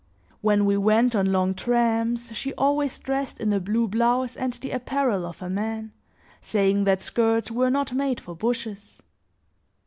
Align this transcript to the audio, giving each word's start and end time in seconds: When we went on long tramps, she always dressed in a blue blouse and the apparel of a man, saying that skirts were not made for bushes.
When 0.41 0.65
we 0.65 0.77
went 0.77 1.13
on 1.13 1.31
long 1.31 1.53
tramps, 1.53 2.33
she 2.33 2.55
always 2.55 2.97
dressed 2.97 3.39
in 3.39 3.53
a 3.53 3.59
blue 3.59 3.87
blouse 3.87 4.35
and 4.35 4.51
the 4.53 4.71
apparel 4.71 5.27
of 5.27 5.43
a 5.43 5.47
man, 5.47 5.91
saying 6.39 6.85
that 6.85 7.03
skirts 7.03 7.51
were 7.51 7.69
not 7.69 7.93
made 7.93 8.19
for 8.19 8.35
bushes. 8.35 9.03